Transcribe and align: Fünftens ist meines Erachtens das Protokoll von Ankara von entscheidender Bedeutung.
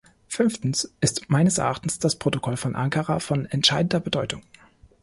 Fünftens 0.27 0.91
ist 0.99 1.29
meines 1.29 1.59
Erachtens 1.59 1.99
das 1.99 2.15
Protokoll 2.17 2.57
von 2.57 2.75
Ankara 2.75 3.19
von 3.19 3.45
entscheidender 3.45 3.99
Bedeutung. 3.99 4.41